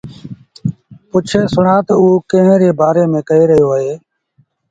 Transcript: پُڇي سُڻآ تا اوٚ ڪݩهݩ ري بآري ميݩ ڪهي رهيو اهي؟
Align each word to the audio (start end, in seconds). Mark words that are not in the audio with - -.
پُڇي 1.09 1.41
سُڻآ 1.53 1.77
تا 1.87 1.93
اوٚ 2.01 2.23
ڪݩهݩ 2.29 2.59
ري 2.61 2.69
بآري 2.79 3.03
ميݩ 3.11 3.25
ڪهي 3.27 3.43
رهيو 3.49 3.67
اهي؟ 3.75 3.93